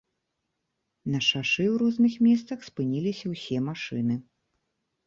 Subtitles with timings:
[1.15, 4.15] На шашы, у розных месцах, спыніліся ўсе машыны.